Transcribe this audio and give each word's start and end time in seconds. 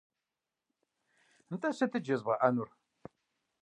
Нтӏэ 1.49 1.69
сытыт 1.77 2.03
жезыбгъэӏэнур? 2.07 2.69